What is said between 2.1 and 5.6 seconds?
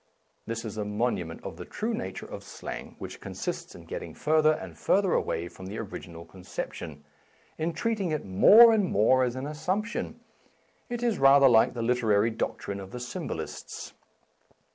of slang, which consists in getting further and further away